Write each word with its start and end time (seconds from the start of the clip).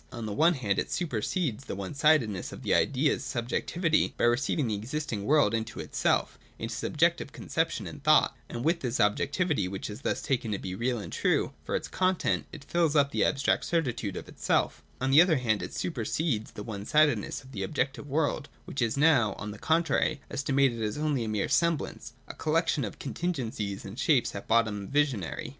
On 0.11 0.25
the 0.25 0.33
one 0.33 0.55
hand 0.55 0.79
it 0.79 0.91
supersedes 0.91 1.65
the 1.65 1.75
one 1.75 1.93
sidedness 1.93 2.51
of 2.51 2.63
the 2.63 2.73
Idea's 2.73 3.23
subjectivity 3.23 4.15
by 4.17 4.23
receiving 4.23 4.65
the 4.67 4.73
existing 4.73 5.25
world 5.25 5.53
into 5.53 5.79
itself, 5.79 6.39
into 6.57 6.73
subjective 6.73 7.31
conception 7.31 7.85
and 7.85 8.03
thought; 8.03 8.35
and 8.49 8.65
with 8.65 8.79
this 8.79 8.99
objectivity, 8.99 9.67
which 9.67 9.91
is 9.91 10.01
thus 10.01 10.23
taken 10.23 10.51
to 10.53 10.57
be 10.57 10.73
real 10.73 10.97
and 10.97 11.13
true, 11.13 11.53
for 11.63 11.75
its 11.75 11.87
content 11.87 12.47
it 12.51 12.63
fills 12.63 12.95
up 12.95 13.11
the 13.11 13.23
abstract 13.23 13.63
certitude 13.63 14.17
of 14.17 14.27
itself 14.27 14.81
On 14.99 15.11
the 15.11 15.21
other 15.21 15.37
hand, 15.37 15.61
it 15.61 15.71
super 15.71 16.03
sedes 16.03 16.53
the 16.53 16.63
one 16.63 16.83
sidedness 16.83 17.43
of 17.43 17.51
the 17.51 17.61
objective 17.61 18.09
world, 18.09 18.49
which 18.65 18.81
is 18.81 18.97
now, 18.97 19.33
on 19.33 19.51
the 19.51 19.59
contrary, 19.59 20.19
estimated 20.31 20.81
as 20.81 20.97
only 20.97 21.23
a 21.25 21.29
mere 21.29 21.47
sem 21.47 21.77
blance, 21.77 22.13
a 22.27 22.33
collection 22.33 22.83
of 22.83 22.97
contingencies 22.97 23.85
and 23.85 23.99
shapes 23.99 24.33
at 24.33 24.47
bottom 24.47 24.87
visionary. 24.87 25.49